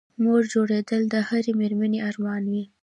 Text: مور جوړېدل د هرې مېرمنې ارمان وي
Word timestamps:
مور 0.23 0.41
جوړېدل 0.53 1.01
د 1.09 1.15
هرې 1.27 1.51
مېرمنې 1.59 1.99
ارمان 2.09 2.43
وي 2.51 2.63